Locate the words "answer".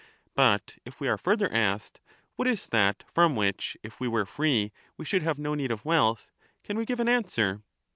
7.07-7.61